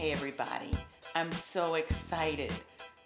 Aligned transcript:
Hey, 0.00 0.12
everybody. 0.12 0.70
I'm 1.14 1.30
so 1.30 1.74
excited. 1.74 2.50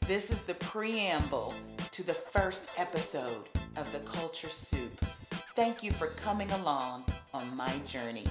This 0.07 0.31
is 0.31 0.39
the 0.43 0.55
preamble 0.55 1.53
to 1.91 2.05
the 2.05 2.15
first 2.15 2.69
episode 2.77 3.49
of 3.75 3.91
the 3.91 3.99
Culture 3.99 4.49
Soup. 4.49 5.05
Thank 5.57 5.83
you 5.83 5.91
for 5.91 6.07
coming 6.07 6.49
along 6.53 7.07
on 7.33 7.57
my 7.57 7.79
journey. 7.79 8.29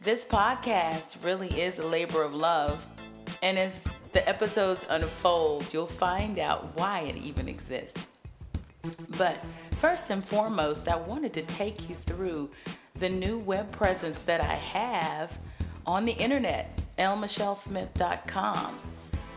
This 0.00 0.24
podcast 0.24 1.24
really 1.24 1.60
is 1.60 1.78
a 1.78 1.86
labor 1.86 2.24
of 2.24 2.34
love, 2.34 2.84
and 3.44 3.56
as 3.56 3.80
the 4.12 4.28
episodes 4.28 4.84
unfold, 4.90 5.72
you'll 5.72 5.86
find 5.86 6.40
out 6.40 6.76
why 6.76 7.02
it 7.02 7.16
even 7.16 7.48
exists. 7.48 8.04
But 9.16 9.38
first 9.78 10.10
and 10.10 10.26
foremost, 10.26 10.88
I 10.88 10.96
wanted 10.96 11.32
to 11.34 11.42
take 11.42 11.88
you 11.88 11.94
through 12.06 12.50
the 12.96 13.08
new 13.08 13.38
web 13.38 13.70
presence 13.70 14.22
that 14.22 14.40
I 14.40 14.54
have 14.54 15.38
on 15.86 16.04
the 16.04 16.12
internet, 16.12 16.80
lmichellesmith.com. 16.98 18.78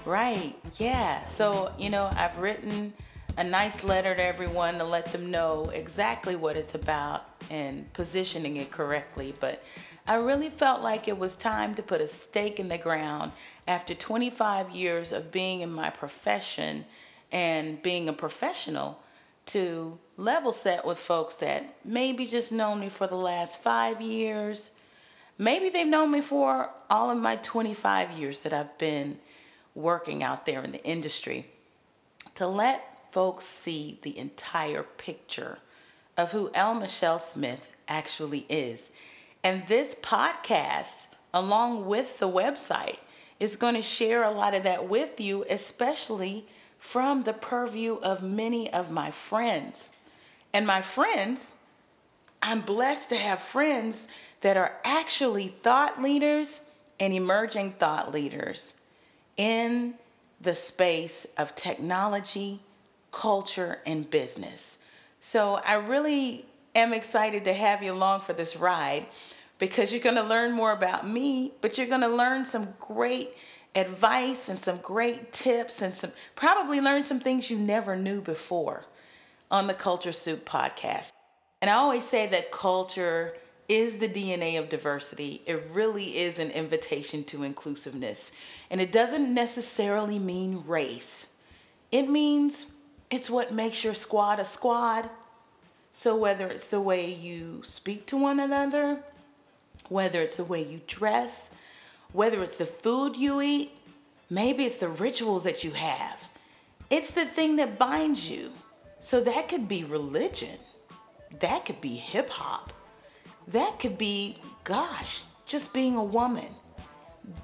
Right, 0.06 0.56
yeah. 0.78 1.26
So, 1.26 1.72
you 1.78 1.90
know, 1.90 2.10
I've 2.14 2.38
written 2.40 2.94
a 3.38 3.44
nice 3.44 3.84
letter 3.84 4.16
to 4.16 4.24
everyone 4.24 4.78
to 4.80 4.84
let 4.84 5.12
them 5.12 5.32
know 5.32 5.70
exactly 5.74 6.36
what 6.36 6.58
it's 6.58 6.76
about 6.76 7.26
and 7.50 7.92
positioning 7.94 8.58
it 8.58 8.72
correctly. 8.72 9.34
But 9.40 9.64
I 10.08 10.16
really 10.16 10.50
felt 10.50 10.82
like 10.82 11.08
it 11.08 11.20
was 11.20 11.36
time 11.36 11.76
to 11.76 11.84
put 11.84 12.02
a 12.02 12.08
stake 12.08 12.60
in 12.60 12.70
the 12.70 12.78
ground 12.78 13.32
after 13.68 13.94
25 13.94 14.72
years 14.72 15.12
of 15.12 15.32
being 15.32 15.62
in 15.62 15.72
my 15.72 15.90
profession 15.90 16.86
and 17.32 17.82
being 17.82 18.10
a 18.10 18.14
professional 18.14 19.00
to 19.46 20.00
level 20.18 20.52
set 20.52 20.86
with 20.86 20.98
folks 20.98 21.36
that 21.38 21.76
maybe 21.86 22.26
just 22.26 22.52
known 22.52 22.80
me 22.80 22.90
for 22.90 23.08
the 23.08 23.16
last 23.16 23.62
five 23.62 24.02
years. 24.02 24.72
Maybe 25.42 25.70
they've 25.70 25.88
known 25.88 26.12
me 26.12 26.20
for 26.20 26.70
all 26.90 27.10
of 27.10 27.18
my 27.18 27.38
25 27.38 28.12
years 28.12 28.42
that 28.42 28.52
I've 28.52 28.78
been 28.78 29.20
working 29.74 30.22
out 30.22 30.46
there 30.46 30.62
in 30.62 30.74
the 30.74 30.84
industry. 30.84 31.46
To 32.36 32.46
let 32.46 33.10
folks 33.10 33.46
see 33.46 34.00
the 34.02 34.18
entire 34.18 34.84
picture 34.84 35.60
of 36.18 36.34
who 36.34 36.52
L. 36.54 36.76
Michelle 36.76 37.20
Smith 37.20 37.72
actually 37.88 38.46
is. 38.50 38.90
And 39.42 39.66
this 39.68 39.96
podcast, 39.96 41.08
along 41.34 41.86
with 41.86 42.20
the 42.20 42.28
website, 42.28 43.00
is 43.40 43.56
going 43.56 43.76
to 43.76 43.82
share 43.82 44.24
a 44.24 44.32
lot 44.32 44.54
of 44.54 44.64
that 44.64 44.90
with 44.90 45.22
you, 45.22 45.46
especially 45.50 46.46
from 46.78 47.24
the 47.24 47.32
purview 47.32 47.96
of 47.96 48.22
many 48.22 48.72
of 48.74 48.92
my 48.92 49.10
friends. 49.10 49.90
And 50.52 50.68
my 50.68 50.82
friends, 50.82 51.54
I'm 52.42 52.60
blessed 52.60 53.08
to 53.10 53.18
have 53.18 53.40
friends 53.40 54.10
that 54.42 54.58
are 54.58 54.78
actually 54.84 55.48
thought 55.48 56.02
leaders 56.02 56.62
and 57.00 57.14
emerging 57.14 57.74
thought 57.74 58.14
leaders 58.14 58.74
in 59.38 59.96
the 60.42 60.56
space 60.56 61.28
of 61.38 61.56
technology, 61.56 62.62
culture, 63.12 63.80
and 63.86 64.10
business. 64.10 64.78
So 65.20 65.56
I 65.66 65.74
really 65.76 66.46
am 66.76 66.94
excited 66.94 67.44
to 67.46 67.54
have 67.54 67.84
you 67.84 67.92
along 67.92 68.22
for 68.22 68.34
this 68.34 68.56
ride 68.56 69.06
because 69.58 69.92
you're 69.92 70.02
going 70.02 70.16
to 70.16 70.24
learn 70.24 70.54
more 70.54 70.72
about 70.72 71.08
me, 71.08 71.52
but 71.62 71.78
you're 71.78 71.88
going 71.88 72.02
to 72.02 72.08
learn 72.08 72.46
some 72.46 72.70
great 72.80 73.32
advice 73.76 74.50
and 74.50 74.60
some 74.60 74.78
great 74.78 75.32
tips 75.32 75.82
and 75.82 75.96
some 75.96 76.12
probably 76.36 76.82
learn 76.82 77.04
some 77.04 77.20
things 77.20 77.50
you 77.50 77.58
never 77.58 77.96
knew 77.96 78.22
before 78.22 78.86
on 79.52 79.68
the 79.68 79.74
Culture 79.74 80.12
Soup 80.12 80.48
podcast. 80.48 81.12
And 81.62 81.70
I 81.70 81.74
always 81.74 82.06
say 82.06 82.26
that 82.28 82.52
culture 82.52 83.34
is 83.70 83.98
the 83.98 84.10
DNA 84.10 84.58
of 84.58 84.68
diversity. 84.68 85.44
It 85.46 85.70
really 85.72 86.18
is 86.18 86.40
an 86.40 86.50
invitation 86.50 87.24
to 87.26 87.44
inclusiveness. 87.44 88.32
And 88.70 88.82
it 88.82 88.92
doesn't 88.92 89.32
necessarily 89.32 90.18
mean 90.18 90.64
race, 90.66 91.28
it 91.92 92.10
means 92.10 92.66
it's 93.10 93.30
what 93.30 93.54
makes 93.54 93.84
your 93.84 93.94
squad 93.94 94.40
a 94.40 94.46
squad. 94.46 95.10
So, 95.94 96.16
whether 96.16 96.48
it's 96.48 96.70
the 96.70 96.82
way 96.82 97.12
you 97.12 97.62
speak 97.66 98.06
to 98.08 98.18
one 98.18 98.40
another, 98.40 99.00
whether 99.88 100.22
it's 100.22 100.38
the 100.38 100.44
way 100.44 100.64
you 100.64 100.82
dress, 100.88 101.50
whether 102.12 102.44
it's 102.44 102.58
the 102.58 102.66
food 102.66 103.16
you 103.16 103.42
eat, 103.42 103.72
maybe 104.30 104.66
it's 104.66 104.78
the 104.78 104.88
rituals 104.88 105.44
that 105.44 105.64
you 105.64 105.72
have, 105.72 106.20
it's 106.90 107.12
the 107.12 107.26
thing 107.26 107.56
that 107.56 107.80
binds 107.80 108.30
you. 108.30 108.52
So, 109.00 109.20
that 109.22 109.48
could 109.48 109.68
be 109.68 109.84
religion, 109.84 110.60
that 111.40 111.66
could 111.66 111.82
be 111.82 111.96
hip 111.96 112.30
hop 112.30 112.72
that 113.50 113.80
could 113.80 113.98
be, 113.98 114.38
gosh, 114.64 115.24
just 115.46 115.74
being 115.74 115.96
a 115.96 116.04
woman. 116.04 116.50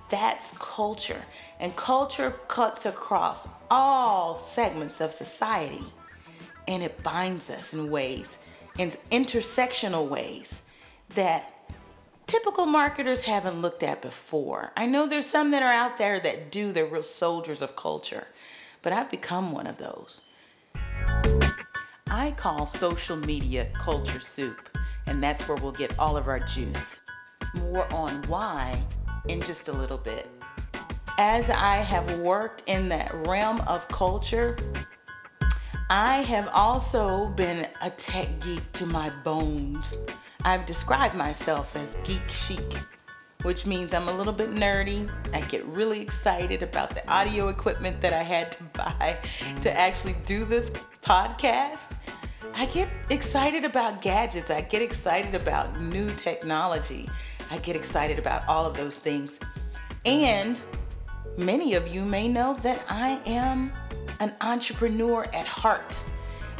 That's 0.09 0.55
culture. 0.57 1.23
And 1.59 1.75
culture 1.75 2.31
cuts 2.47 2.85
across 2.85 3.47
all 3.71 4.37
segments 4.37 5.01
of 5.01 5.11
society. 5.11 5.83
And 6.67 6.83
it 6.83 7.01
binds 7.03 7.49
us 7.49 7.73
in 7.73 7.89
ways, 7.89 8.37
in 8.77 8.91
intersectional 9.11 10.07
ways 10.07 10.61
that 11.15 11.51
typical 12.27 12.65
marketers 12.65 13.23
haven't 13.23 13.61
looked 13.61 13.83
at 13.83 14.01
before. 14.01 14.71
I 14.77 14.85
know 14.85 15.07
there's 15.07 15.27
some 15.27 15.51
that 15.51 15.63
are 15.63 15.71
out 15.71 15.97
there 15.97 16.19
that 16.19 16.51
do, 16.51 16.71
they're 16.71 16.85
real 16.85 17.03
soldiers 17.03 17.61
of 17.61 17.75
culture, 17.75 18.27
but 18.81 18.93
I've 18.93 19.11
become 19.11 19.51
one 19.51 19.67
of 19.67 19.77
those. 19.77 20.21
I 22.07 22.31
call 22.31 22.67
social 22.67 23.15
media 23.15 23.69
culture 23.73 24.19
soup 24.19 24.74
and 25.07 25.23
that's 25.23 25.47
where 25.47 25.57
we'll 25.57 25.71
get 25.71 25.97
all 25.99 26.17
of 26.17 26.27
our 26.27 26.39
juice. 26.39 27.01
More 27.53 27.91
on 27.93 28.23
why 28.23 28.83
in 29.27 29.41
just 29.41 29.67
a 29.67 29.73
little 29.73 29.97
bit. 29.97 30.29
As 31.17 31.49
I 31.49 31.77
have 31.77 32.19
worked 32.19 32.63
in 32.67 32.89
that 32.89 33.13
realm 33.27 33.61
of 33.61 33.87
culture, 33.87 34.57
I 35.89 36.23
have 36.23 36.49
also 36.51 37.27
been 37.27 37.67
a 37.81 37.89
tech 37.91 38.39
geek 38.41 38.71
to 38.73 38.85
my 38.85 39.11
bones. 39.23 39.95
I've 40.43 40.65
described 40.65 41.15
myself 41.15 41.75
as 41.75 41.95
geek 42.03 42.27
chic, 42.27 42.73
which 43.43 43.65
means 43.65 43.93
I'm 43.93 44.09
a 44.09 44.13
little 44.13 44.33
bit 44.33 44.51
nerdy. 44.51 45.09
I 45.33 45.41
get 45.41 45.63
really 45.65 46.01
excited 46.01 46.63
about 46.63 46.89
the 46.89 47.07
audio 47.07 47.49
equipment 47.49 48.01
that 48.01 48.13
I 48.13 48.23
had 48.23 48.51
to 48.53 48.63
buy 48.63 49.19
to 49.61 49.71
actually 49.71 50.15
do 50.25 50.43
this 50.43 50.71
podcast. 51.03 51.94
I 52.53 52.65
get 52.67 52.87
excited 53.09 53.65
about 53.65 54.01
gadgets. 54.01 54.49
I 54.49 54.61
get 54.61 54.81
excited 54.81 55.35
about 55.35 55.81
new 55.81 56.11
technology. 56.11 57.09
I 57.51 57.57
get 57.57 57.75
excited 57.75 58.19
about 58.19 58.47
all 58.47 58.65
of 58.65 58.75
those 58.77 58.97
things. 58.97 59.39
And 60.05 60.59
many 61.37 61.73
of 61.73 61.87
you 61.87 62.03
may 62.05 62.27
know 62.27 62.55
that 62.63 62.83
I 62.89 63.19
am 63.25 63.73
an 64.19 64.33
entrepreneur 64.41 65.25
at 65.33 65.45
heart. 65.45 65.97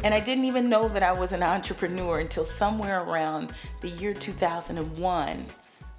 And 0.04 0.12
I 0.12 0.20
didn't 0.20 0.44
even 0.44 0.68
know 0.68 0.88
that 0.88 1.02
I 1.02 1.12
was 1.12 1.32
an 1.32 1.42
entrepreneur 1.42 2.18
until 2.18 2.44
somewhere 2.44 3.02
around 3.02 3.54
the 3.80 3.88
year 3.88 4.12
2001 4.12 5.46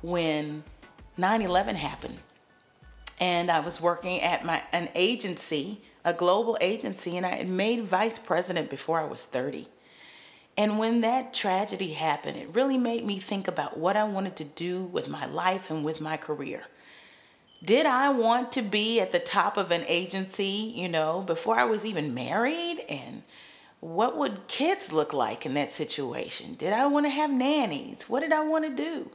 when 0.02 0.64
9/11 1.18 1.76
happened. 1.76 2.20
And 3.20 3.50
I 3.50 3.60
was 3.60 3.82
working 3.82 4.22
at 4.22 4.46
my 4.46 4.62
an 4.72 4.90
agency, 4.94 5.82
a 6.06 6.14
global 6.14 6.56
agency, 6.62 7.18
and 7.18 7.26
I 7.26 7.38
had 7.38 7.50
made 7.50 7.84
vice 7.84 8.20
president 8.20 8.70
before 8.70 9.00
I 9.00 9.06
was 9.06 9.24
30. 9.24 9.68
And 10.58 10.80
when 10.80 11.02
that 11.02 11.36
tragedy 11.36 11.94
happened, 11.94 12.36
it 12.36 12.50
really 12.52 12.80
made 12.80 13.06
me 13.06 13.20
think 13.20 13.48
about 13.48 13.78
what 13.78 13.96
I 13.96 14.06
wanted 14.06 14.36
to 14.38 14.44
do 14.44 14.84
with 14.84 15.08
my 15.08 15.26
life 15.28 15.70
and 15.70 15.86
with 15.86 16.02
my 16.02 16.18
career. 16.18 16.64
Did 17.64 17.86
I 17.86 18.10
want 18.10 18.52
to 18.54 18.64
be 18.64 19.00
at 19.00 19.12
the 19.12 19.20
top 19.20 19.56
of 19.56 19.70
an 19.70 19.84
agency, 19.88 20.74
you 20.76 20.90
know, 20.90 21.22
before 21.22 21.60
I 21.60 21.64
was 21.64 21.86
even 21.86 22.14
married? 22.14 22.80
And 22.90 23.22
what 23.82 24.18
would 24.18 24.48
kids 24.48 24.92
look 24.92 25.14
like 25.14 25.46
in 25.46 25.54
that 25.54 25.72
situation? 25.72 26.56
Did 26.56 26.74
I 26.74 26.88
want 26.88 27.06
to 27.06 27.12
have 27.12 27.32
nannies? 27.32 28.10
What 28.10 28.22
did 28.22 28.34
I 28.34 28.44
want 28.44 28.66
to 28.66 28.84
do? 28.84 29.12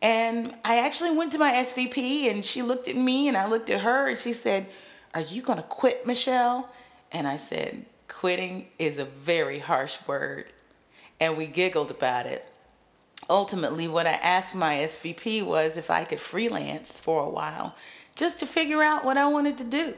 And 0.00 0.54
I 0.64 0.78
actually 0.78 1.10
went 1.10 1.32
to 1.32 1.38
my 1.38 1.52
SVP 1.52 2.30
and 2.30 2.44
she 2.44 2.62
looked 2.62 2.86
at 2.86 2.96
me 2.96 3.26
and 3.26 3.36
I 3.36 3.46
looked 3.46 3.70
at 3.70 3.80
her 3.80 4.08
and 4.08 4.18
she 4.18 4.32
said, 4.32 4.66
Are 5.14 5.20
you 5.20 5.42
going 5.42 5.58
to 5.58 5.64
quit, 5.64 6.06
Michelle? 6.06 6.70
And 7.10 7.26
I 7.26 7.36
said, 7.36 7.86
Quitting 8.08 8.68
is 8.78 8.98
a 8.98 9.04
very 9.04 9.58
harsh 9.58 9.98
word 10.06 10.46
and 11.20 11.36
we 11.36 11.46
giggled 11.46 11.90
about 11.90 12.26
it. 12.26 12.46
ultimately, 13.28 13.86
what 13.86 14.06
I 14.06 14.12
asked 14.12 14.54
my 14.54 14.76
SVP 14.76 15.44
was 15.44 15.76
if 15.76 15.90
I 15.90 16.04
could 16.04 16.20
freelance 16.20 16.98
for 16.98 17.22
a 17.22 17.28
while 17.28 17.74
just 18.16 18.40
to 18.40 18.46
figure 18.46 18.82
out 18.82 19.04
what 19.04 19.16
I 19.16 19.26
wanted 19.26 19.56
to 19.58 19.64
do. 19.64 19.94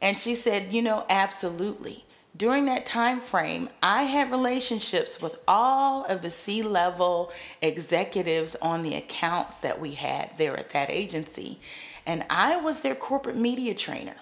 And 0.00 0.18
she 0.18 0.34
said, 0.34 0.72
you 0.72 0.82
know, 0.82 1.06
absolutely. 1.08 2.04
During 2.36 2.66
that 2.66 2.84
time 2.84 3.20
frame, 3.20 3.68
I 3.82 4.02
had 4.02 4.30
relationships 4.30 5.22
with 5.22 5.40
all 5.46 6.04
of 6.04 6.20
the 6.20 6.30
C-level 6.30 7.32
executives 7.62 8.56
on 8.60 8.82
the 8.82 8.94
accounts 8.94 9.58
that 9.58 9.80
we 9.80 9.92
had 9.92 10.36
there 10.36 10.56
at 10.56 10.70
that 10.70 10.90
agency. 10.90 11.60
And 12.04 12.24
I 12.28 12.56
was 12.56 12.82
their 12.82 12.96
corporate 12.96 13.36
media 13.36 13.74
trainer. 13.74 14.16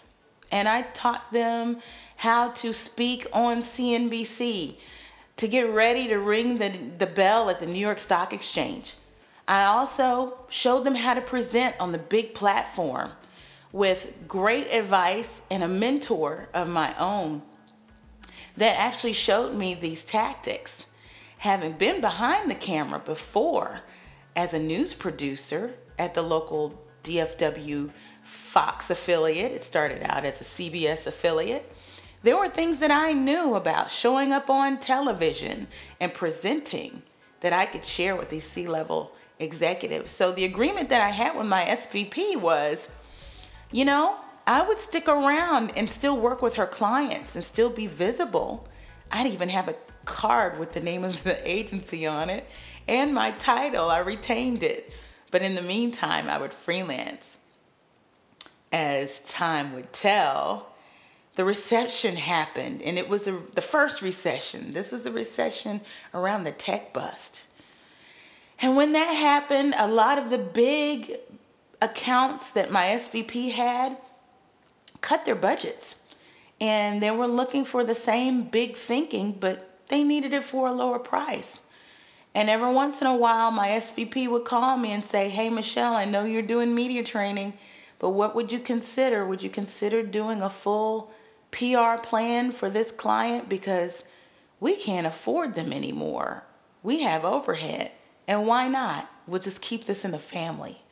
And 0.53 0.69
I 0.69 0.83
taught 0.83 1.33
them 1.33 1.79
how 2.17 2.51
to 2.51 2.75
speak 2.75 3.27
on 3.33 3.63
CNBC, 3.63 4.75
to 5.37 5.49
get 5.49 5.69
ready 5.69 6.09
to 6.09 6.17
ring 6.17 6.59
the, 6.59 6.73
the 6.99 7.07
bell 7.07 7.51
at 7.51 7.61
the 7.61 7.67
New 7.67 7.79
York 7.79 7.99
Stock 7.99 8.33
Exchange. 8.33 8.95
I 9.49 9.65
also 9.65 10.39
showed 10.49 10.85
them 10.85 10.95
how 10.95 11.15
to 11.15 11.21
present 11.21 11.75
on 11.81 11.93
the 11.93 11.99
big 11.99 12.35
platform 12.35 13.11
with 13.73 14.13
great 14.29 14.69
advice 14.69 15.43
and 15.51 15.63
a 15.63 15.69
mentor 15.69 16.49
of 16.55 16.69
my 16.69 16.97
own 16.99 17.43
that 18.57 18.79
actually 18.79 19.15
showed 19.15 19.55
me 19.55 19.75
these 19.75 20.05
tactics. 20.05 20.87
Having 21.39 21.73
been 21.73 22.01
behind 22.01 22.51
the 22.51 22.55
camera 22.55 23.01
before 23.01 23.81
as 24.37 24.55
a 24.55 24.59
news 24.59 24.95
producer 24.95 25.75
at 25.99 26.15
the 26.15 26.23
local 26.23 26.81
DFW 27.03 27.91
Fox 28.23 28.91
affiliate, 28.91 29.53
it 29.53 29.63
started 29.63 30.03
out 30.05 30.25
as 30.25 30.41
a 30.41 30.45
CBS 30.45 31.07
affiliate 31.07 31.75
there 32.23 32.37
were 32.37 32.49
things 32.49 32.79
that 32.79 32.91
I 32.91 33.13
knew 33.13 33.55
about 33.55 33.91
showing 33.91 34.33
up 34.33 34.49
on 34.49 34.79
television 34.79 35.67
and 36.01 36.15
presenting 36.15 37.03
that 37.41 37.53
I 37.53 37.67
could 37.67 37.85
share 37.85 38.15
with 38.15 38.31
these 38.31 38.45
C 38.45 38.67
level 38.67 39.13
executives. 39.39 40.13
So 40.13 40.33
the 40.33 40.45
agreement 40.45 40.89
that 40.91 41.01
I 41.01 41.11
had 41.11 41.37
with 41.37 41.47
my 41.47 41.65
SVP 41.65 42.41
was, 42.41 42.89
you 43.71 43.85
know, 43.85 44.17
I 44.47 44.63
would 44.63 44.79
stick 44.79 45.09
around 45.09 45.73
and 45.77 45.91
still 45.91 46.17
work 46.17 46.43
with 46.43 46.55
her 46.55 46.67
clients 46.67 47.35
and 47.35 47.45
still 47.45 47.71
be 47.71 47.87
visible. 47.87 48.69
I'd 49.11 49.27
even 49.27 49.49
have 49.49 49.69
a 49.69 49.77
card 50.05 50.59
with 50.59 50.73
the 50.73 50.81
name 50.81 51.05
of 51.05 51.23
the 51.25 51.49
agency 51.49 52.07
on 52.07 52.31
it 52.31 52.49
and 52.89 53.15
my 53.15 53.33
title. 53.33 53.91
I 53.91 53.99
retained 53.99 54.63
it. 54.63 54.93
But 55.31 55.43
in 55.43 55.55
the 55.55 55.63
meantime, 55.63 56.29
I 56.29 56.39
would 56.39 56.53
freelance. 56.53 57.39
As 58.71 59.21
time 59.21 59.75
would 59.75 59.93
tell, 59.93 60.72
the 61.35 61.45
recession 61.45 62.17
happened, 62.17 62.83
and 62.83 62.99
it 62.99 63.09
was 63.09 63.27
a, 63.27 63.41
the 63.55 63.63
first 63.63 64.03
recession. 64.03 64.75
This 64.75 64.93
was 64.93 65.03
the 65.03 65.13
recession 65.13 65.81
around 66.13 66.45
the 66.45 66.53
tech 66.53 66.93
bust. 66.93 67.45
And 68.61 68.77
when 68.77 68.93
that 68.93 69.13
happened, 69.13 69.75
a 69.77 69.89
lot 69.89 70.19
of 70.19 70.31
the 70.31 70.39
big 70.39 71.17
accounts 71.81 72.51
that 72.53 72.71
my 72.71 72.85
SVP 72.85 73.53
had 73.53 73.97
cut 75.01 75.25
their 75.25 75.35
budgets. 75.35 75.97
And 76.61 77.03
they 77.03 77.11
were 77.11 77.27
looking 77.27 77.65
for 77.65 77.83
the 77.83 77.95
same 77.95 78.45
big 78.45 78.77
thinking, 78.77 79.33
but 79.33 79.81
they 79.89 80.05
needed 80.05 80.33
it 80.33 80.45
for 80.45 80.69
a 80.69 80.73
lower 80.73 81.01
price. 81.01 81.63
And 82.35 82.49
every 82.49 82.73
once 82.73 83.01
in 83.01 83.07
a 83.07 83.17
while, 83.17 83.51
my 83.51 83.69
SVP 83.69 84.29
would 84.29 84.45
call 84.45 84.77
me 84.77 84.93
and 84.93 85.05
say, 85.05 85.29
Hey, 85.29 85.51
Michelle, 85.51 85.95
I 85.95 86.05
know 86.05 86.25
you're 86.25 86.41
doing 86.41 86.75
media 86.75 87.03
training, 87.03 87.55
but 87.99 88.11
what 88.11 88.35
would 88.35 88.53
you 88.53 88.61
consider? 88.61 89.27
Would 89.27 89.43
you 89.43 89.51
consider 89.51 90.03
doing 90.03 90.41
a 90.41 90.49
full 90.49 91.13
PR 91.53 92.03
plan 92.03 92.51
for 92.51 92.69
this 92.69 92.91
client 92.91 93.49
because 93.49 94.05
we 94.59 94.75
can't 94.75 95.07
afford 95.07 95.55
them 95.55 95.73
anymore. 95.73 96.45
We 96.83 97.03
have 97.03 97.25
overhead. 97.25 97.93
And 98.27 98.47
why 98.47 98.69
not? 98.69 99.11
We'll 99.27 99.41
just 99.41 99.61
keep 99.61 99.85
this 99.85 100.05
in 100.05 100.11
the 100.11 100.19
family. 100.19 100.83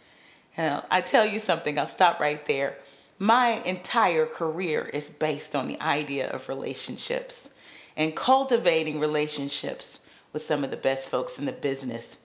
And 0.57 0.83
I 0.91 1.01
tell 1.01 1.25
you 1.25 1.41
something, 1.41 1.79
I'll 1.79 1.87
stop 1.87 2.21
right 2.21 2.45
there. 2.47 2.77
My 3.19 3.63
entire 3.65 4.27
career 4.27 4.91
is 4.93 5.09
based 5.09 5.55
on 5.55 5.69
the 5.69 5.81
idea 5.81 6.29
of 6.31 6.49
relationships 6.49 7.49
and 7.97 8.17
cultivating 8.17 9.01
relationships 9.01 10.01
with 10.33 10.43
some 10.43 10.65
of 10.65 10.71
the 10.71 10.77
best 10.77 11.09
folks 11.09 11.39
in 11.39 11.45
the 11.45 11.53
business. 11.53 12.19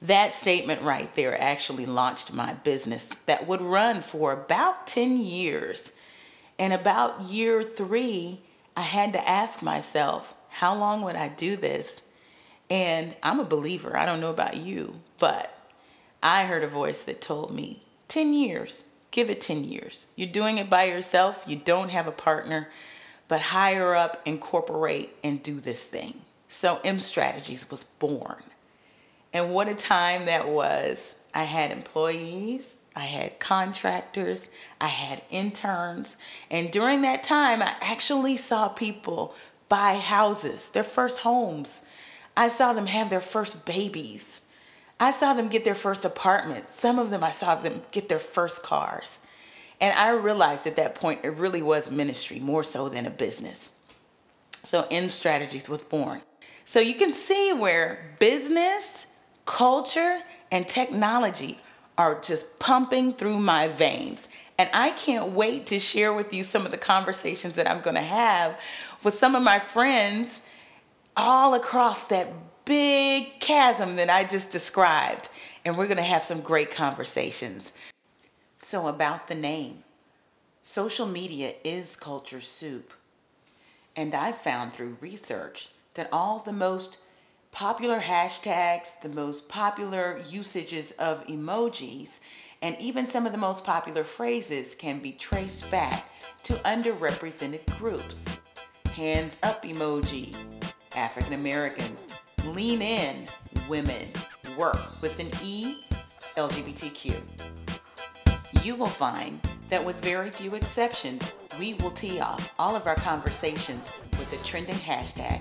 That 0.00 0.34
statement 0.34 0.82
right 0.82 1.14
there 1.14 1.40
actually 1.40 1.86
launched 1.86 2.32
my 2.32 2.54
business 2.54 3.10
that 3.26 3.46
would 3.46 3.60
run 3.60 4.02
for 4.02 4.32
about 4.32 4.86
10 4.86 5.18
years 5.18 5.92
and 6.58 6.72
about 6.72 7.22
year 7.22 7.62
three, 7.62 8.40
I 8.76 8.82
had 8.82 9.12
to 9.12 9.28
ask 9.28 9.62
myself, 9.62 10.34
how 10.48 10.74
long 10.74 11.02
would 11.02 11.16
I 11.16 11.28
do 11.28 11.56
this? 11.56 12.00
And 12.70 13.14
I'm 13.22 13.40
a 13.40 13.44
believer. 13.44 13.96
I 13.96 14.06
don't 14.06 14.20
know 14.20 14.30
about 14.30 14.56
you, 14.56 15.00
but 15.18 15.52
I 16.22 16.44
heard 16.44 16.64
a 16.64 16.68
voice 16.68 17.04
that 17.04 17.20
told 17.20 17.54
me 17.54 17.82
10 18.08 18.32
years, 18.34 18.84
give 19.10 19.30
it 19.30 19.40
10 19.40 19.64
years. 19.64 20.06
You're 20.16 20.28
doing 20.28 20.58
it 20.58 20.70
by 20.70 20.84
yourself, 20.84 21.44
you 21.46 21.56
don't 21.56 21.90
have 21.90 22.06
a 22.06 22.12
partner, 22.12 22.68
but 23.28 23.40
hire 23.40 23.94
up, 23.94 24.22
incorporate, 24.24 25.14
and 25.22 25.42
do 25.42 25.60
this 25.60 25.84
thing. 25.84 26.22
So 26.48 26.80
M 26.84 27.00
Strategies 27.00 27.70
was 27.70 27.84
born. 27.84 28.42
And 29.32 29.52
what 29.52 29.68
a 29.68 29.74
time 29.74 30.26
that 30.26 30.48
was. 30.48 31.14
I 31.36 31.42
had 31.42 31.70
employees, 31.70 32.78
I 32.96 33.00
had 33.00 33.38
contractors, 33.40 34.48
I 34.80 34.86
had 34.86 35.20
interns, 35.30 36.16
and 36.50 36.70
during 36.70 37.02
that 37.02 37.24
time, 37.24 37.60
I 37.60 37.74
actually 37.82 38.38
saw 38.38 38.68
people 38.68 39.34
buy 39.68 39.98
houses, 39.98 40.70
their 40.70 40.82
first 40.82 41.20
homes. 41.20 41.82
I 42.38 42.48
saw 42.48 42.72
them 42.72 42.86
have 42.86 43.10
their 43.10 43.20
first 43.20 43.66
babies. 43.66 44.40
I 44.98 45.10
saw 45.10 45.34
them 45.34 45.48
get 45.48 45.62
their 45.62 45.74
first 45.74 46.06
apartments. 46.06 46.72
Some 46.72 46.98
of 46.98 47.10
them, 47.10 47.22
I 47.22 47.32
saw 47.32 47.54
them 47.54 47.82
get 47.90 48.08
their 48.08 48.18
first 48.18 48.62
cars. 48.62 49.18
And 49.78 49.94
I 49.94 50.08
realized 50.12 50.66
at 50.66 50.76
that 50.76 50.94
point 50.94 51.20
it 51.22 51.34
really 51.34 51.60
was 51.60 51.90
ministry 51.90 52.40
more 52.40 52.64
so 52.64 52.88
than 52.88 53.04
a 53.04 53.10
business. 53.10 53.72
So 54.62 54.86
M 54.90 55.10
Strategies 55.10 55.68
was 55.68 55.82
born. 55.82 56.22
So 56.64 56.80
you 56.80 56.94
can 56.94 57.12
see 57.12 57.52
where 57.52 58.16
business, 58.18 59.06
culture, 59.44 60.22
and 60.50 60.68
technology 60.68 61.58
are 61.98 62.20
just 62.20 62.58
pumping 62.58 63.12
through 63.12 63.38
my 63.38 63.68
veins. 63.68 64.28
And 64.58 64.70
I 64.72 64.90
can't 64.90 65.32
wait 65.32 65.66
to 65.66 65.78
share 65.78 66.12
with 66.12 66.32
you 66.32 66.44
some 66.44 66.64
of 66.64 66.70
the 66.70 66.78
conversations 66.78 67.56
that 67.56 67.70
I'm 67.70 67.80
going 67.80 67.96
to 67.96 68.02
have 68.02 68.58
with 69.02 69.14
some 69.14 69.34
of 69.34 69.42
my 69.42 69.58
friends 69.58 70.40
all 71.16 71.54
across 71.54 72.06
that 72.06 72.32
big 72.64 73.38
chasm 73.40 73.96
that 73.96 74.10
I 74.10 74.24
just 74.24 74.50
described. 74.50 75.28
And 75.64 75.76
we're 75.76 75.86
going 75.86 75.96
to 75.96 76.02
have 76.02 76.24
some 76.24 76.40
great 76.40 76.70
conversations. 76.70 77.72
So, 78.58 78.86
about 78.86 79.28
the 79.28 79.34
name 79.34 79.84
social 80.62 81.06
media 81.06 81.54
is 81.62 81.94
culture 81.94 82.40
soup. 82.40 82.92
And 83.94 84.14
I 84.14 84.32
found 84.32 84.72
through 84.72 84.98
research 85.00 85.68
that 85.94 86.08
all 86.12 86.40
the 86.40 86.52
most 86.52 86.98
popular 87.56 88.00
hashtags, 88.00 89.00
the 89.00 89.08
most 89.08 89.48
popular 89.48 90.20
usages 90.28 90.90
of 90.98 91.26
emojis, 91.26 92.18
and 92.60 92.76
even 92.78 93.06
some 93.06 93.24
of 93.24 93.32
the 93.32 93.38
most 93.38 93.64
popular 93.64 94.04
phrases 94.04 94.74
can 94.74 94.98
be 94.98 95.10
traced 95.10 95.70
back 95.70 96.04
to 96.42 96.52
underrepresented 96.66 97.64
groups. 97.78 98.26
Hands 98.92 99.34
up 99.42 99.62
emoji, 99.62 100.36
African 100.94 101.32
Americans, 101.32 102.06
lean 102.44 102.82
in, 102.82 103.26
women, 103.70 104.06
work 104.58 105.00
with 105.00 105.18
an 105.18 105.30
E, 105.42 105.78
LGBTQ. 106.36 107.18
You 108.64 108.74
will 108.74 108.86
find 108.86 109.40
that 109.70 109.82
with 109.82 109.96
very 110.02 110.28
few 110.28 110.56
exceptions, 110.56 111.32
we 111.58 111.72
will 111.72 111.92
tee 111.92 112.20
off 112.20 112.52
all 112.58 112.76
of 112.76 112.86
our 112.86 112.96
conversations 112.96 113.90
with 114.18 114.30
a 114.34 114.44
trending 114.44 114.74
hashtag, 114.76 115.40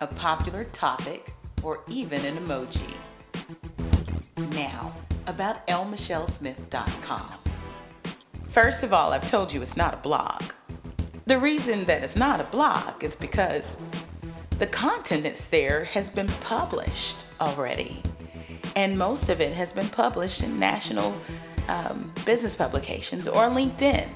a 0.00 0.06
popular 0.06 0.64
topic, 0.64 1.32
or 1.68 1.80
even 1.86 2.24
an 2.24 2.34
emoji. 2.38 2.94
Now, 4.54 4.94
about 5.26 5.66
lmichellesmith.com. 5.66 7.32
First 8.44 8.82
of 8.82 8.94
all, 8.94 9.12
I've 9.12 9.30
told 9.30 9.52
you 9.52 9.60
it's 9.60 9.76
not 9.76 9.92
a 9.92 9.98
blog. 9.98 10.44
The 11.26 11.38
reason 11.38 11.84
that 11.84 12.02
it's 12.02 12.16
not 12.16 12.40
a 12.40 12.44
blog 12.44 13.04
is 13.04 13.14
because 13.14 13.76
the 14.58 14.66
content 14.66 15.24
that's 15.24 15.50
there 15.50 15.84
has 15.84 16.08
been 16.08 16.28
published 16.40 17.18
already. 17.38 18.00
And 18.74 18.96
most 18.96 19.28
of 19.28 19.42
it 19.42 19.52
has 19.52 19.70
been 19.74 19.90
published 19.90 20.42
in 20.42 20.58
national 20.58 21.14
um, 21.68 22.14
business 22.24 22.56
publications 22.56 23.28
or 23.28 23.50
LinkedIn. 23.50 24.08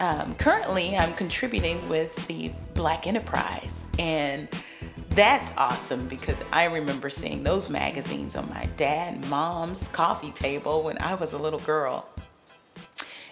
Um, 0.00 0.34
currently, 0.34 0.96
I'm 0.96 1.14
contributing 1.14 1.88
with 1.88 2.26
the 2.26 2.50
Black 2.74 3.06
Enterprise, 3.06 3.86
and 4.00 4.48
that's 5.10 5.52
awesome 5.56 6.06
because 6.06 6.36
I 6.52 6.64
remember 6.64 7.10
seeing 7.10 7.42
those 7.42 7.68
magazines 7.68 8.36
on 8.36 8.48
my 8.48 8.66
dad 8.76 9.14
and 9.14 9.28
mom's 9.28 9.88
coffee 9.88 10.30
table 10.30 10.82
when 10.82 10.98
I 10.98 11.14
was 11.14 11.32
a 11.32 11.38
little 11.38 11.58
girl. 11.58 12.08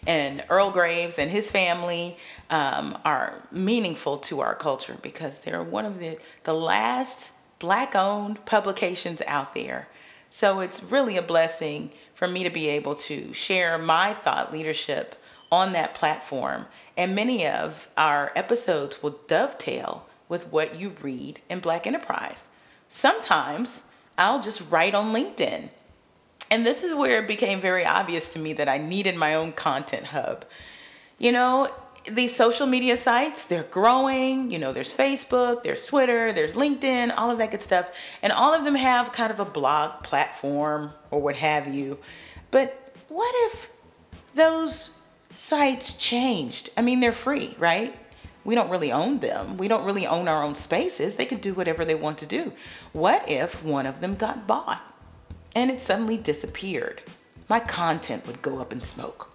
And 0.06 0.44
Earl 0.48 0.70
Graves 0.70 1.18
and 1.18 1.30
his 1.30 1.50
family 1.50 2.16
um, 2.48 2.96
are 3.04 3.42
meaningful 3.50 4.18
to 4.18 4.40
our 4.40 4.54
culture 4.54 4.96
because 5.02 5.40
they're 5.40 5.62
one 5.62 5.84
of 5.84 5.98
the, 5.98 6.18
the 6.44 6.54
last 6.54 7.32
black 7.58 7.96
owned 7.96 8.44
publications 8.46 9.20
out 9.26 9.54
there. 9.54 9.88
So 10.30 10.60
it's 10.60 10.82
really 10.82 11.16
a 11.16 11.22
blessing 11.22 11.90
for 12.14 12.28
me 12.28 12.44
to 12.44 12.50
be 12.50 12.68
able 12.68 12.94
to 12.94 13.32
share 13.32 13.78
my 13.78 14.14
thought 14.14 14.52
leadership 14.52 15.20
on 15.50 15.72
that 15.72 15.94
platform. 15.94 16.66
And 16.96 17.14
many 17.14 17.46
of 17.46 17.88
our 17.96 18.32
episodes 18.36 19.02
will 19.02 19.20
dovetail 19.26 20.06
with 20.28 20.52
what 20.52 20.76
you 20.76 20.94
read 21.02 21.40
in 21.48 21.60
Black 21.60 21.86
Enterprise. 21.86 22.48
Sometimes 22.88 23.84
I'll 24.18 24.40
just 24.40 24.70
write 24.70 24.94
on 24.94 25.12
LinkedIn. 25.12 25.70
And 26.50 26.64
this 26.64 26.84
is 26.84 26.94
where 26.94 27.22
it 27.22 27.28
became 27.28 27.60
very 27.60 27.84
obvious 27.84 28.32
to 28.32 28.38
me 28.38 28.52
that 28.54 28.68
I 28.68 28.78
needed 28.78 29.16
my 29.16 29.34
own 29.34 29.52
content 29.52 30.06
hub. 30.06 30.44
You 31.18 31.32
know, 31.32 31.72
these 32.10 32.36
social 32.36 32.66
media 32.66 32.96
sites, 32.96 33.46
they're 33.46 33.64
growing. 33.64 34.50
You 34.50 34.58
know, 34.58 34.72
there's 34.72 34.96
Facebook, 34.96 35.64
there's 35.64 35.84
Twitter, 35.84 36.32
there's 36.32 36.54
LinkedIn, 36.54 37.12
all 37.16 37.30
of 37.30 37.38
that 37.38 37.50
good 37.50 37.62
stuff. 37.62 37.90
And 38.22 38.32
all 38.32 38.54
of 38.54 38.64
them 38.64 38.76
have 38.76 39.12
kind 39.12 39.32
of 39.32 39.40
a 39.40 39.44
blog 39.44 40.04
platform 40.04 40.92
or 41.10 41.20
what 41.20 41.36
have 41.36 41.72
you. 41.74 41.98
But 42.50 42.94
what 43.08 43.34
if 43.50 43.70
those 44.34 44.90
sites 45.34 45.96
changed? 45.96 46.70
I 46.76 46.82
mean, 46.82 47.00
they're 47.00 47.12
free, 47.12 47.56
right? 47.58 47.98
We 48.46 48.54
don't 48.54 48.70
really 48.70 48.92
own 48.92 49.18
them. 49.18 49.56
We 49.56 49.66
don't 49.66 49.84
really 49.84 50.06
own 50.06 50.28
our 50.28 50.42
own 50.42 50.54
spaces. 50.54 51.16
They 51.16 51.26
could 51.26 51.40
do 51.40 51.52
whatever 51.52 51.84
they 51.84 51.96
want 51.96 52.16
to 52.18 52.26
do. 52.26 52.52
What 52.92 53.28
if 53.28 53.62
one 53.64 53.86
of 53.86 54.00
them 54.00 54.14
got 54.14 54.46
bought 54.46 54.94
and 55.54 55.68
it 55.68 55.80
suddenly 55.80 56.16
disappeared? 56.16 57.02
My 57.48 57.58
content 57.58 58.24
would 58.24 58.42
go 58.42 58.60
up 58.60 58.72
in 58.72 58.82
smoke. 58.82 59.30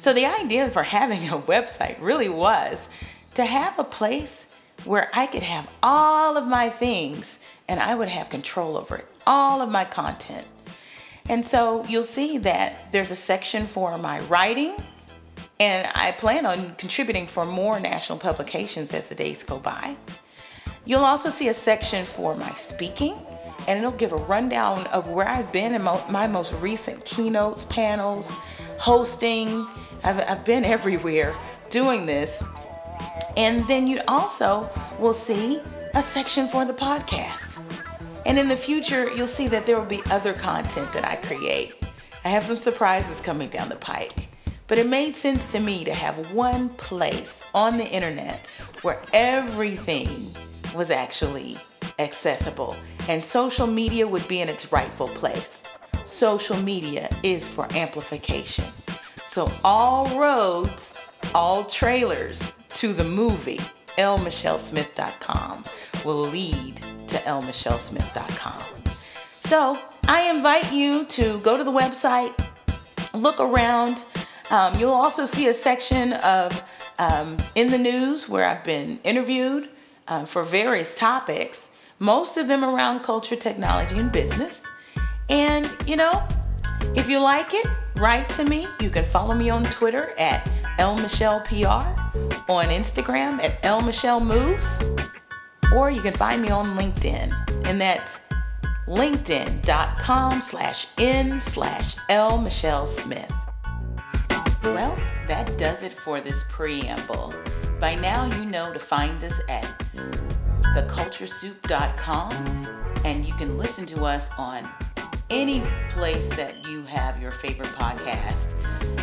So 0.00 0.12
the 0.12 0.26
idea 0.26 0.68
for 0.70 0.82
having 0.82 1.28
a 1.28 1.38
website 1.38 1.96
really 2.00 2.28
was 2.28 2.88
to 3.36 3.44
have 3.44 3.78
a 3.78 3.84
place 3.84 4.46
where 4.84 5.08
I 5.14 5.26
could 5.26 5.44
have 5.44 5.70
all 5.80 6.36
of 6.36 6.48
my 6.48 6.70
things 6.70 7.38
and 7.68 7.78
I 7.78 7.94
would 7.94 8.08
have 8.08 8.28
control 8.28 8.76
over 8.76 8.96
it, 8.96 9.06
all 9.24 9.62
of 9.62 9.70
my 9.70 9.84
content. 9.84 10.48
And 11.28 11.46
so 11.46 11.84
you'll 11.84 12.02
see 12.02 12.38
that 12.38 12.92
there's 12.92 13.12
a 13.12 13.16
section 13.16 13.66
for 13.66 13.96
my 13.96 14.18
writing, 14.20 14.74
and 15.60 15.88
I 15.94 16.12
plan 16.12 16.46
on 16.46 16.74
contributing 16.76 17.26
for 17.26 17.44
more 17.44 17.78
national 17.78 18.18
publications 18.18 18.92
as 18.92 19.08
the 19.08 19.14
days 19.14 19.42
go 19.42 19.58
by. 19.58 19.96
You'll 20.84 21.04
also 21.04 21.30
see 21.30 21.48
a 21.48 21.54
section 21.54 22.04
for 22.04 22.34
my 22.34 22.52
speaking, 22.54 23.16
and 23.66 23.78
it'll 23.78 23.92
give 23.92 24.12
a 24.12 24.16
rundown 24.16 24.86
of 24.88 25.08
where 25.08 25.28
I've 25.28 25.52
been 25.52 25.74
in 25.74 25.82
my 25.82 26.26
most 26.26 26.52
recent 26.54 27.04
keynotes, 27.04 27.64
panels, 27.64 28.30
hosting. 28.78 29.66
I've, 30.02 30.20
I've 30.20 30.44
been 30.44 30.64
everywhere 30.64 31.34
doing 31.70 32.06
this. 32.06 32.42
And 33.36 33.66
then 33.66 33.86
you 33.86 34.00
also 34.06 34.68
will 34.98 35.14
see 35.14 35.60
a 35.94 36.02
section 36.02 36.46
for 36.46 36.64
the 36.64 36.74
podcast. 36.74 37.58
And 38.26 38.38
in 38.38 38.48
the 38.48 38.56
future, 38.56 39.12
you'll 39.14 39.26
see 39.26 39.48
that 39.48 39.66
there 39.66 39.78
will 39.78 39.86
be 39.86 40.02
other 40.10 40.32
content 40.32 40.92
that 40.92 41.04
I 41.04 41.16
create. 41.16 41.74
I 42.24 42.28
have 42.30 42.44
some 42.44 42.58
surprises 42.58 43.20
coming 43.20 43.48
down 43.48 43.68
the 43.68 43.76
pike. 43.76 44.28
But 44.66 44.78
it 44.78 44.88
made 44.88 45.14
sense 45.14 45.50
to 45.52 45.60
me 45.60 45.84
to 45.84 45.92
have 45.92 46.32
one 46.32 46.70
place 46.70 47.40
on 47.54 47.76
the 47.76 47.86
internet 47.86 48.40
where 48.82 49.00
everything 49.12 50.34
was 50.74 50.90
actually 50.90 51.58
accessible 51.98 52.76
and 53.08 53.22
social 53.22 53.66
media 53.66 54.06
would 54.06 54.26
be 54.26 54.40
in 54.40 54.48
its 54.48 54.72
rightful 54.72 55.08
place. 55.08 55.62
Social 56.04 56.56
media 56.56 57.08
is 57.22 57.46
for 57.46 57.70
amplification. 57.74 58.64
So 59.26 59.50
all 59.62 60.18
roads, 60.18 60.98
all 61.34 61.64
trailers 61.64 62.58
to 62.74 62.92
the 62.92 63.04
movie 63.04 63.60
lmichellesmith.com 63.98 65.64
will 66.04 66.22
lead 66.22 66.76
to 67.08 67.16
lmichellesmith.com. 67.18 68.62
So 69.40 69.78
I 70.08 70.30
invite 70.30 70.72
you 70.72 71.04
to 71.06 71.38
go 71.40 71.56
to 71.56 71.64
the 71.64 71.70
website, 71.70 72.32
look 73.12 73.38
around. 73.40 73.98
Um, 74.50 74.78
you'll 74.78 74.92
also 74.92 75.26
see 75.26 75.48
a 75.48 75.54
section 75.54 76.12
of 76.14 76.62
um, 76.98 77.36
in 77.54 77.70
the 77.70 77.78
news 77.78 78.28
where 78.28 78.46
I've 78.46 78.64
been 78.64 78.98
interviewed 79.02 79.68
uh, 80.06 80.24
for 80.26 80.42
various 80.42 80.94
topics, 80.94 81.70
most 81.98 82.36
of 82.36 82.46
them 82.46 82.64
around 82.64 83.00
culture, 83.00 83.36
technology, 83.36 83.98
and 83.98 84.12
business. 84.12 84.62
And 85.28 85.70
you 85.86 85.96
know, 85.96 86.26
if 86.94 87.08
you 87.08 87.20
like 87.20 87.54
it, 87.54 87.66
write 87.96 88.28
to 88.30 88.44
me. 88.44 88.66
You 88.80 88.90
can 88.90 89.04
follow 89.04 89.34
me 89.34 89.48
on 89.48 89.64
Twitter 89.64 90.14
at 90.18 90.44
lmichellepr, 90.78 92.48
on 92.48 92.66
Instagram 92.66 93.42
at 93.42 93.62
lmichellemoves, 93.62 95.10
or 95.74 95.90
you 95.90 96.02
can 96.02 96.12
find 96.12 96.42
me 96.42 96.50
on 96.50 96.76
LinkedIn, 96.76 97.66
and 97.66 97.80
that's 97.80 98.20
linkedin.com 98.86 100.42
slash 100.42 100.88
n 100.98 101.40
slash 101.40 101.96
l 102.10 102.36
michelle 102.36 102.86
smith 102.86 103.32
well 104.64 104.96
that 105.26 105.56
does 105.58 105.82
it 105.82 105.92
for 105.92 106.20
this 106.20 106.44
preamble 106.48 107.34
by 107.80 107.94
now 107.94 108.24
you 108.36 108.44
know 108.44 108.72
to 108.72 108.78
find 108.78 109.22
us 109.24 109.40
at 109.48 109.64
theculturesoup.com 110.74 112.32
and 113.04 113.24
you 113.24 113.34
can 113.34 113.56
listen 113.56 113.86
to 113.86 114.04
us 114.04 114.30
on 114.38 114.68
any 115.30 115.62
place 115.90 116.28
that 116.36 116.66
you 116.66 116.82
have 116.84 117.20
your 117.20 117.32
favorite 117.32 117.68
podcast 117.68 118.54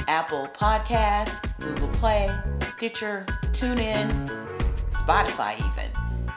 Apple 0.08 0.48
Podcast, 0.54 1.58
Google 1.60 1.88
Play, 1.90 2.30
Stitcher, 2.64 3.26
TuneIn, 3.54 4.10
Spotify, 4.90 5.58
even. 5.60 5.90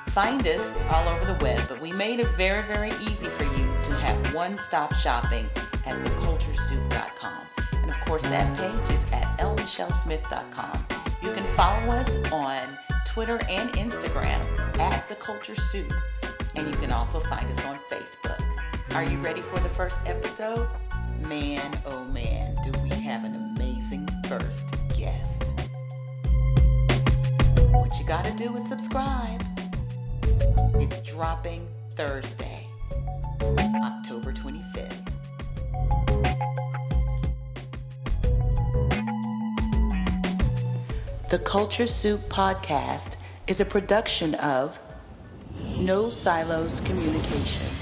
Find 0.09 0.47
us 0.47 0.79
all 0.91 1.09
over 1.09 1.25
the 1.25 1.43
web, 1.43 1.61
but 1.69 1.81
we 1.81 1.93
made 1.93 2.21
it 2.21 2.29
very, 2.37 2.63
very 2.63 2.91
easy 3.03 3.27
for 3.27 3.45
you 3.45 3.67
to 3.85 3.95
have 3.97 4.35
one 4.35 4.59
stop 4.59 4.95
shopping 4.95 5.49
at 5.87 5.99
theculturesoup.com. 6.05 7.64
Of 7.95 8.07
course, 8.07 8.23
that 8.23 8.57
page 8.57 8.95
is 8.95 9.05
at 9.13 9.39
lmichellesmith.com. 9.39 10.87
You 11.23 11.33
can 11.33 11.45
follow 11.55 11.93
us 11.93 12.31
on 12.31 12.61
Twitter 13.07 13.41
and 13.49 13.71
Instagram 13.73 14.41
at 14.79 15.09
The 15.09 15.15
Culture 15.15 15.57
Soup, 15.57 15.93
and 16.55 16.69
you 16.69 16.75
can 16.77 16.93
also 16.93 17.21
find 17.21 17.51
us 17.51 17.65
on 17.65 17.79
Facebook. 17.91 18.43
Are 18.95 19.05
you 19.05 19.19
ready 19.19 19.41
for 19.41 19.59
the 19.61 19.69
first 19.71 19.99
episode? 20.05 20.69
Man, 21.21 21.81
oh 21.87 22.05
man, 22.05 22.57
do 22.63 22.73
we 22.83 22.91
have 22.91 23.25
an 23.25 23.35
amazing 23.35 24.09
first 24.27 24.75
guest. 24.97 25.43
What 27.73 27.99
you 27.99 28.07
gotta 28.07 28.33
do 28.33 28.57
is 28.57 28.69
subscribe. 28.69 29.43
It's 30.75 31.01
dropping 31.03 31.67
Thursday, 31.95 32.64
The 41.35 41.41
Culture 41.41 41.89
Soup 41.89 42.21
Podcast 42.29 43.17
is 43.49 43.61
a 43.61 43.65
production 43.65 44.37
of 44.37 44.79
No 45.81 46.09
Silos 46.09 46.81
Communication. 46.81 47.74